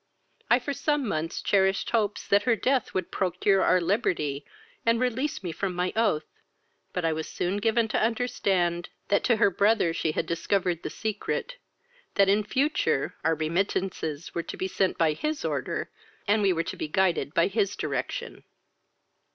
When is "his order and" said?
15.13-16.41